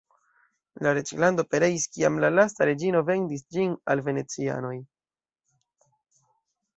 [0.85, 4.75] La reĝlando pereis, kiam la lasta reĝino vendis ĝin al venecianoj.